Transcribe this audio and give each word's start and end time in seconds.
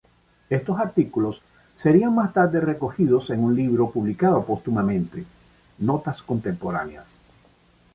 Estos 0.49 0.79
artículos 0.79 1.43
serían 1.75 2.15
más 2.15 2.33
tarde 2.33 2.59
recogidos 2.59 3.29
en 3.29 3.43
un 3.43 3.55
libro 3.55 3.91
publicado 3.91 4.43
póstumamente, 4.43 5.25
"Notas 5.77 6.23
contemporáneas". 6.23 7.07